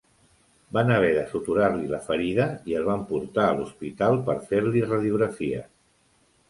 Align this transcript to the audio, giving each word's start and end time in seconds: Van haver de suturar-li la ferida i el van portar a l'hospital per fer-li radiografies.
Van 0.77 0.93
haver 0.95 1.11
de 1.17 1.25
suturar-li 1.33 1.89
la 1.91 1.99
ferida 2.07 2.47
i 2.73 2.79
el 2.81 2.89
van 2.89 3.07
portar 3.13 3.47
a 3.51 3.55
l'hospital 3.61 4.19
per 4.31 4.39
fer-li 4.51 4.87
radiografies. 4.91 5.71